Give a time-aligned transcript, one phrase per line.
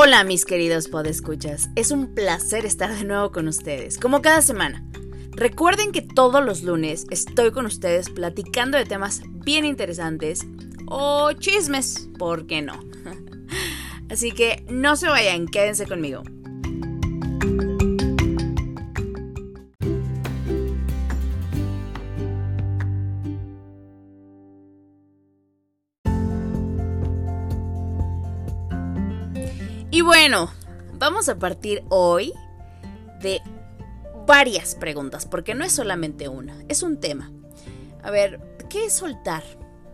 [0.00, 4.86] Hola mis queridos podescuchas, es un placer estar de nuevo con ustedes, como cada semana.
[5.32, 10.46] Recuerden que todos los lunes estoy con ustedes platicando de temas bien interesantes
[10.86, 12.78] o chismes, ¿por qué no?
[14.08, 16.22] Así que no se vayan, quédense conmigo.
[30.08, 30.50] Bueno,
[30.94, 32.32] vamos a partir hoy
[33.20, 33.42] de
[34.26, 37.30] varias preguntas, porque no es solamente una, es un tema.
[38.02, 38.40] A ver,
[38.70, 39.42] ¿qué es soltar?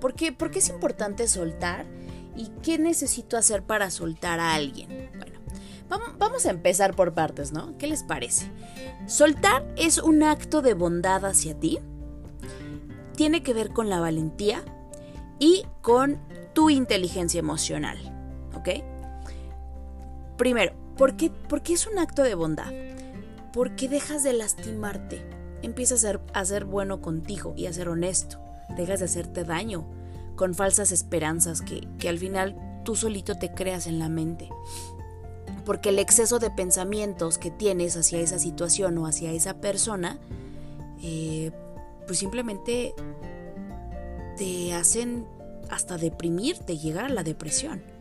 [0.00, 1.84] ¿Por qué, ¿Por qué es importante soltar?
[2.36, 5.10] ¿Y qué necesito hacer para soltar a alguien?
[5.18, 5.40] Bueno,
[6.16, 7.76] vamos a empezar por partes, ¿no?
[7.76, 8.52] ¿Qué les parece?
[9.08, 11.80] Soltar es un acto de bondad hacia ti.
[13.16, 14.62] Tiene que ver con la valentía
[15.40, 16.20] y con
[16.52, 17.98] tu inteligencia emocional,
[18.54, 18.93] ¿ok?
[20.36, 21.30] Primero, ¿por qué,
[21.68, 22.72] es un acto de bondad?
[23.52, 25.22] Porque dejas de lastimarte,
[25.62, 28.40] empiezas a ser, a ser bueno contigo y a ser honesto,
[28.76, 29.86] dejas de hacerte daño
[30.36, 34.48] con falsas esperanzas que, al final tú solito te creas en la mente.
[35.64, 40.18] Porque el exceso de pensamientos que tienes hacia esa situación o hacia esa persona,
[41.02, 41.52] eh,
[42.06, 42.94] pues simplemente
[44.36, 45.26] te hacen
[45.70, 47.93] hasta deprimirte, llegar a la depresión.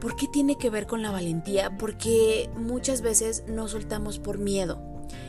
[0.00, 1.76] ¿Por qué tiene que ver con la valentía?
[1.78, 4.78] Porque muchas veces nos soltamos por miedo.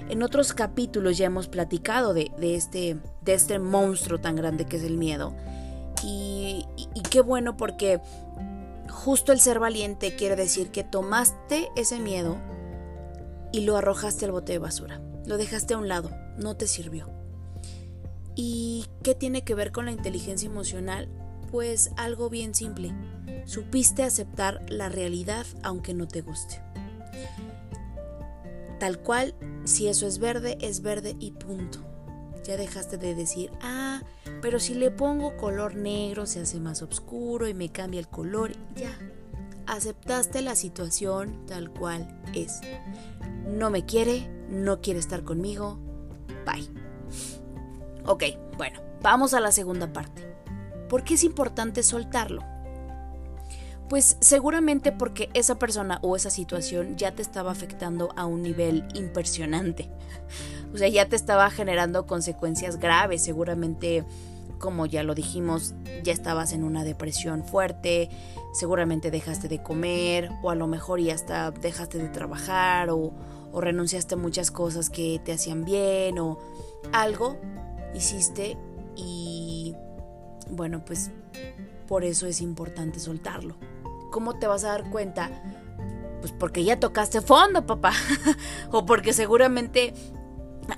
[0.09, 4.83] En otros capítulos ya hemos platicado de, este, de este monstruo tan grande que es
[4.83, 5.33] el miedo.
[6.03, 8.01] Y, y qué bueno porque
[8.89, 12.37] justo el ser valiente quiere decir que tomaste ese miedo
[13.51, 15.01] y lo arrojaste al bote de basura.
[15.25, 17.09] Lo dejaste a un lado, no te sirvió.
[18.35, 21.09] ¿Y qué tiene que ver con la inteligencia emocional?
[21.51, 22.93] Pues algo bien simple
[23.47, 26.61] supiste aceptar la realidad aunque no te guste.
[28.79, 29.33] Tal cual,
[29.63, 31.79] si eso es verde, es verde y punto.
[32.43, 34.03] Ya dejaste de decir, ah,
[34.41, 38.51] pero si le pongo color negro se hace más oscuro y me cambia el color.
[38.75, 38.95] Ya,
[39.65, 42.61] aceptaste la situación tal cual es.
[43.47, 45.79] No me quiere, no quiere estar conmigo.
[46.45, 46.69] Bye.
[48.05, 48.23] Ok,
[48.57, 50.27] bueno, vamos a la segunda parte.
[50.87, 52.43] ¿Por qué es importante soltarlo?
[53.89, 58.85] Pues seguramente porque esa persona o esa situación ya te estaba afectando a un nivel
[58.93, 59.89] impresionante.
[60.73, 63.23] O sea, ya te estaba generando consecuencias graves.
[63.23, 64.03] Seguramente,
[64.59, 68.09] como ya lo dijimos, ya estabas en una depresión fuerte.
[68.53, 73.13] Seguramente dejaste de comer o a lo mejor ya hasta dejaste de trabajar o,
[73.53, 76.37] o renunciaste a muchas cosas que te hacían bien o
[76.91, 77.37] algo
[77.93, 78.57] hiciste
[78.95, 79.75] y
[80.49, 81.11] bueno, pues
[81.87, 83.55] por eso es importante soltarlo.
[84.11, 85.29] ¿Cómo te vas a dar cuenta?
[86.21, 87.93] Pues porque ya tocaste fondo, papá.
[88.71, 89.93] o porque seguramente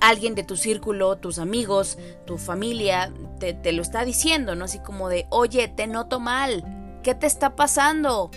[0.00, 4.66] alguien de tu círculo, tus amigos, tu familia, te, te, lo está diciendo, ¿no?
[4.66, 7.00] Así como de, oye, te noto mal.
[7.02, 8.30] ¿Qué te está pasando?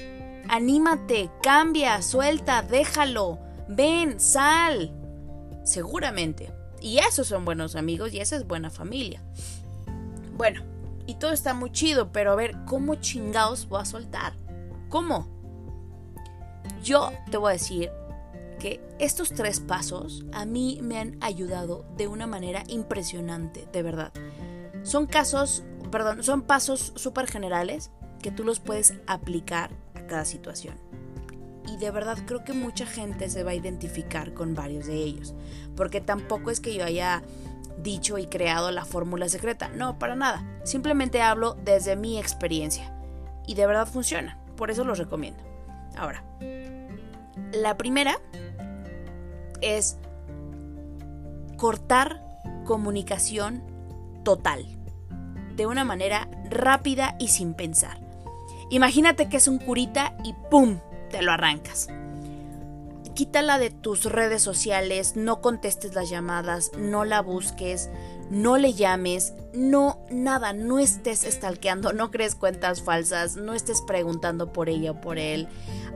[0.50, 3.40] Anímate, cambia, suelta, déjalo.
[3.68, 4.94] Ven, sal.
[5.64, 6.52] Seguramente.
[6.82, 9.24] Y esos son buenos amigos y esa es buena familia.
[10.36, 10.64] Bueno,
[11.06, 14.34] y todo está muy chido, pero a ver, ¿cómo chingados voy a soltar?
[14.94, 15.26] ¿Cómo?
[16.84, 17.90] Yo te voy a decir
[18.60, 24.14] que estos tres pasos a mí me han ayudado de una manera impresionante, de verdad.
[24.84, 27.90] Son casos, perdón, son pasos súper generales
[28.22, 30.76] que tú los puedes aplicar a cada situación.
[31.68, 35.34] Y de verdad creo que mucha gente se va a identificar con varios de ellos.
[35.76, 37.24] Porque tampoco es que yo haya
[37.82, 39.70] dicho y creado la fórmula secreta.
[39.70, 40.62] No, para nada.
[40.66, 42.96] Simplemente hablo desde mi experiencia.
[43.48, 44.43] Y de verdad funciona.
[44.56, 45.44] Por eso los recomiendo.
[45.96, 46.24] Ahora,
[47.52, 48.20] la primera
[49.62, 49.98] es
[51.58, 52.22] cortar
[52.66, 53.64] comunicación
[54.24, 54.66] total,
[55.56, 58.00] de una manera rápida y sin pensar.
[58.70, 60.80] Imagínate que es un curita y ¡pum!
[61.10, 61.90] te lo arrancas.
[63.14, 67.92] Quítala de tus redes sociales, no contestes las llamadas, no la busques,
[68.30, 74.52] no le llames, no, nada, no estés stalkeando, no crees cuentas falsas, no estés preguntando
[74.52, 75.48] por ella o por él.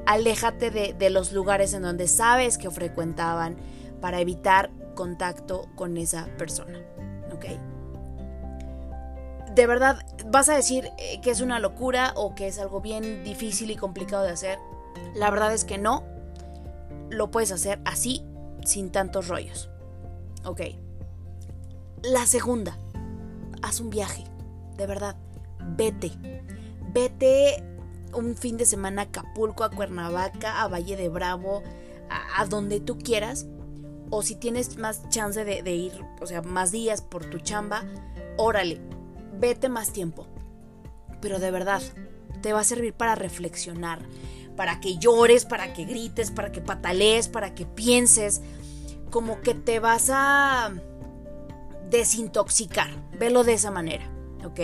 [0.06, 3.58] Aléjate de, los lugares en donde sabes que frecuentaban
[4.02, 6.80] para evitar contacto con esa persona.
[7.34, 7.46] ¿Ok?
[9.54, 13.24] De verdad, vas a decir eh, que es una locura o que es algo bien
[13.24, 14.60] difícil y complicado de hacer.
[15.16, 16.04] La verdad es que no.
[17.10, 18.24] Lo puedes hacer así,
[18.64, 19.70] sin tantos rollos.
[20.44, 20.62] Ok.
[22.04, 22.78] La segunda,
[23.64, 24.24] haz un viaje,
[24.78, 25.16] de verdad,
[25.76, 26.12] vete.
[26.94, 27.64] Vete
[28.14, 31.64] un fin de semana a Acapulco, a Cuernavaca, a Valle de Bravo,
[32.10, 33.48] a, donde tú quieras.
[34.12, 35.92] O si tienes más chance de, de ir,
[36.22, 37.84] o sea, más días por tu chamba,
[38.38, 38.80] órale,
[39.40, 40.28] vete más tiempo.
[41.20, 41.82] Pero de verdad,
[42.42, 44.00] te va a servir para reflexionar,
[44.56, 48.42] para que llores, para que grites, para que patalees, para que pienses,
[49.10, 50.72] como que te vas a
[51.90, 52.90] desintoxicar.
[53.18, 54.10] Velo de esa manera,
[54.46, 54.60] ¿ok?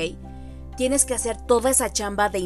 [0.78, 2.40] Tienes que hacer toda esa chamba de,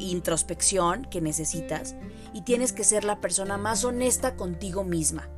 [0.00, 1.96] introspección que necesitas
[2.32, 5.28] y tienes que ser la persona más honesta contigo misma.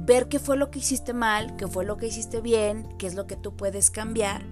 [0.00, 3.14] Ver qué fue lo que hiciste mal, qué fue lo que hiciste bien, qué es
[3.14, 4.42] lo que tú puedes cambiar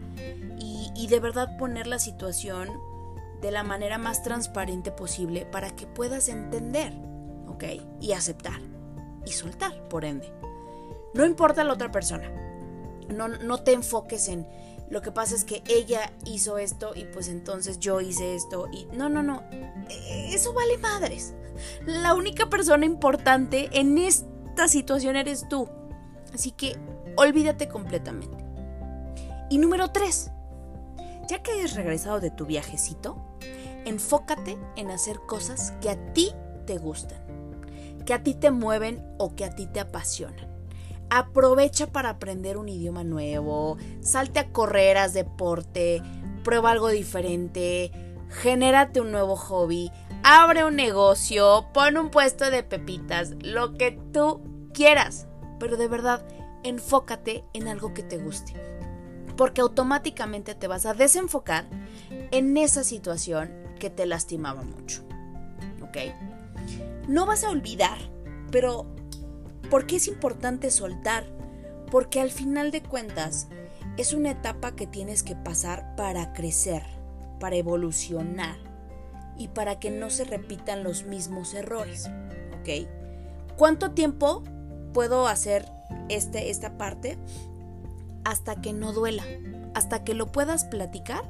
[0.94, 2.68] y de verdad poner la situación
[3.42, 6.94] de la manera más transparente posible para que puedas entender,
[7.48, 7.64] ¿ok?
[8.00, 8.60] Y aceptar
[9.26, 10.32] y soltar, por ende.
[11.12, 12.30] No importa la otra persona.
[13.12, 14.46] No, no te enfoques en
[14.92, 18.84] lo que pasa es que ella hizo esto y pues entonces yo hice esto y
[18.94, 19.42] no, no, no.
[19.88, 21.32] E, eso vale madres.
[21.86, 25.66] La única persona importante en esta situación eres tú.
[26.34, 26.76] Así que
[27.16, 28.36] olvídate completamente.
[29.48, 30.30] Y número tres,
[31.26, 33.16] ya que hayas regresado de tu viajecito,
[33.86, 36.34] enfócate en hacer cosas que a ti
[36.66, 37.18] te gustan,
[38.04, 40.51] que a ti te mueven o que a ti te apasionan.
[41.14, 46.02] Aprovecha para aprender un idioma nuevo, salte a correr, haz deporte,
[46.42, 47.92] prueba algo diferente,
[48.30, 49.90] genérate un nuevo hobby,
[50.22, 54.40] abre un negocio, pon un puesto de pepitas, lo que tú
[54.72, 55.26] quieras.
[55.60, 56.26] Pero de verdad,
[56.62, 58.54] enfócate en algo que te guste
[59.36, 61.66] porque automáticamente te vas a desenfocar
[62.30, 65.02] en esa situación que te lastimaba mucho.
[65.82, 65.98] ¿Ok?
[67.06, 67.98] No vas a olvidar,
[68.50, 68.86] pero
[69.72, 71.24] ¿por qué es importante soltar?
[71.90, 73.48] Porque al final de cuentas
[73.96, 76.84] es una etapa que tienes que pasar para crecer,
[77.40, 78.56] para evolucionar
[79.36, 82.10] y para que no se repitan los mismos errores.
[82.60, 82.86] ¿Ok?
[83.56, 84.44] ¿Cuánto tiempo
[84.92, 85.66] puedo hacer
[86.10, 87.18] este, esta parte?
[88.24, 89.24] hasta que no duela,
[89.74, 91.24] hasta que lo puedas platicar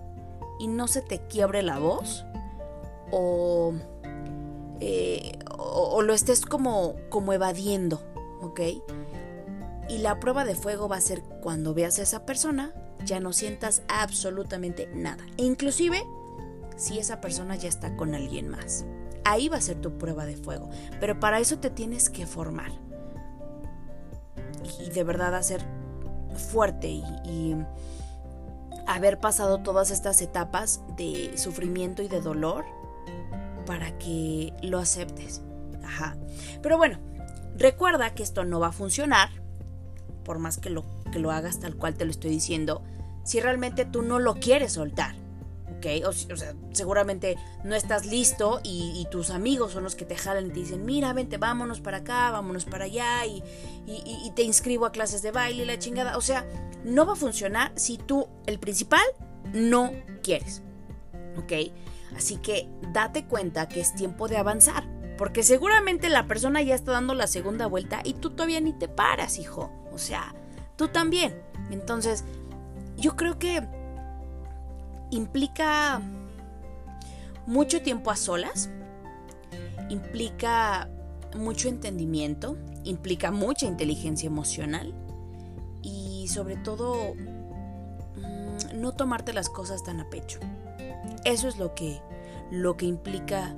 [0.58, 2.24] y no se te quiebre la voz
[3.10, 3.72] o,
[4.80, 8.02] eh, o, lo estés como, como evadiendo,
[8.42, 8.60] ¿ok?
[9.88, 12.72] Y la prueba de fuego va a ser cuando veas a esa persona,
[13.04, 15.24] ya no sientas absolutamente nada.
[15.36, 16.02] E inclusive
[16.76, 18.84] si esa persona ya está con alguien más.
[19.24, 20.68] Ahí va a ser tu prueba de fuego.
[21.00, 22.72] Pero para eso te tienes que formar.
[24.80, 25.64] Y de verdad hacer
[26.50, 27.56] fuerte y,
[28.84, 32.64] haber pasado todas estas etapas de sufrimiento y de dolor
[33.64, 35.40] para que lo aceptes.
[35.84, 36.16] Ajá.
[36.62, 36.98] Pero bueno,
[37.62, 39.30] recuerda que esto no va a funcionar,
[40.24, 42.82] por más que lo, que lo hagas tal cual te lo estoy diciendo,
[43.24, 45.14] si realmente tú no lo quieres soltar.
[46.06, 50.50] O, sea, seguramente no estás listo y, tus amigos son los que te jalan y
[50.50, 53.42] te dicen, mira, vente, vámonos para acá, vámonos para allá y,
[53.86, 56.16] y, te inscribo a clases de baile y la chingada.
[56.16, 56.46] O sea,
[56.84, 59.02] no va a funcionar si tú, el principal,
[59.52, 59.90] no
[60.22, 60.62] quieres.
[61.36, 61.52] ¿Ok?
[62.16, 64.84] Así que date cuenta que es tiempo de avanzar.
[65.18, 68.88] Porque seguramente la persona ya está dando la segunda vuelta y tú todavía ni te
[68.88, 69.70] paras, hijo.
[69.92, 70.34] O sea,
[70.76, 71.40] tú también.
[71.70, 72.24] Entonces,
[72.96, 73.62] yo creo que
[75.10, 76.00] implica
[77.46, 78.70] mucho tiempo a solas,
[79.88, 80.88] implica
[81.36, 84.94] mucho entendimiento, implica mucha inteligencia emocional
[85.82, 90.40] y sobre todo mm, no tomarte las cosas tan a pecho.
[91.24, 92.00] Eso es lo que,
[92.50, 93.54] lo que implica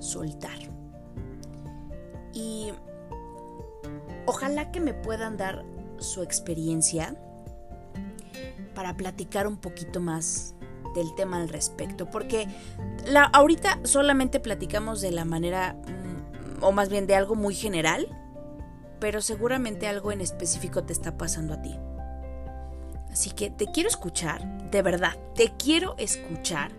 [0.00, 0.73] soltar.
[2.34, 2.72] Y
[4.26, 5.64] ojalá que me puedan dar
[5.98, 7.16] su experiencia
[8.74, 10.54] para platicar un poquito más
[10.94, 12.46] del tema al respecto, porque
[13.06, 18.06] la, ahorita solamente platicamos de la manera, mm, o más bien de algo muy general,
[19.00, 21.76] pero seguramente algo en específico te está pasando a ti.
[23.10, 26.72] Así que te quiero escuchar, de verdad, te quiero escuchar.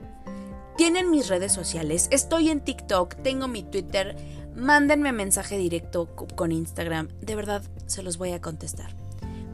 [0.76, 4.18] Tienen mis redes sociales, estoy en TikTok, tengo mi Twitter,
[4.56, 8.96] mándenme mensaje directo con Instagram, de verdad se los voy a contestar.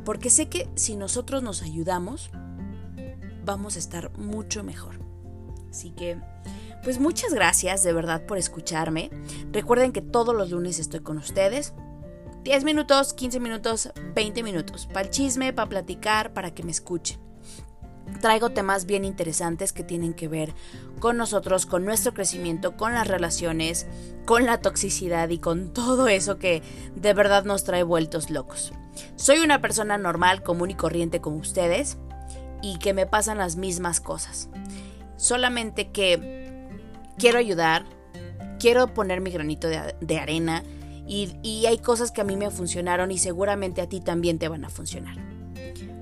[0.06, 2.32] Porque sé que si nosotros nos ayudamos,
[3.46, 5.00] vamos a estar mucho mejor.
[5.70, 6.20] Así que,
[6.84, 9.10] pues muchas gracias de verdad por escucharme.
[9.52, 11.74] Recuerden que todos los lunes estoy con ustedes.
[12.44, 14.88] 10 minutos, 15 minutos, 20 minutos.
[14.88, 17.31] Para el chisme, para platicar, para que me escuchen.
[18.20, 20.54] Traigo temas bien interesantes que tienen que ver
[21.00, 23.88] con nosotros, con nuestro crecimiento, con las relaciones,
[24.26, 26.62] con la toxicidad y con todo eso que
[26.96, 28.74] de verdad nos trae vueltos locos.
[29.16, 31.98] Soy una persona normal, común y corriente como ustedes
[32.62, 34.50] y que me pasan las mismas cosas.
[35.18, 36.70] Solamente que
[37.18, 37.86] quiero ayudar,
[38.60, 40.64] quiero poner mi granito de, arena
[41.08, 44.48] y, y hay cosas que a mí me funcionaron y seguramente a ti también te
[44.48, 45.31] van a funcionar.